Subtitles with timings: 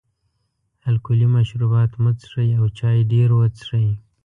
[0.89, 3.87] الکولي مشروبات مه څښئ او چای ډېر وڅښئ.